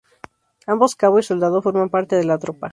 Ambos, 0.65 0.95
cabo 0.95 1.19
y 1.19 1.21
soldado, 1.21 1.61
forman 1.61 1.89
parte 1.91 2.15
de 2.15 2.23
la 2.23 2.39
tropa. 2.39 2.69